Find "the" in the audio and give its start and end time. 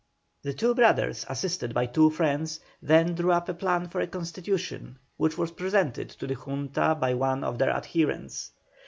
0.41-0.53, 6.25-6.33